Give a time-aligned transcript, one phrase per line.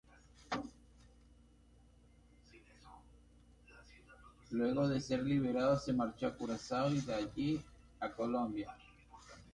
[4.49, 7.63] Luego de ser liberado se marchó a Curazao y de allí
[7.99, 8.75] a Colombia.